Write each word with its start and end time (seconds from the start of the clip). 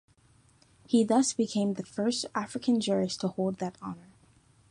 He 0.87 1.03
thus 1.03 1.31
became 1.33 1.75
the 1.75 1.83
first 1.85 2.25
African 2.33 2.79
jurist 2.79 3.21
to 3.21 3.27
hold 3.27 3.59
that 3.59 3.77
honour. 3.83 4.09